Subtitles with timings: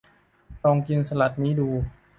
[0.63, 1.69] ลองกินสลัดนี้ดู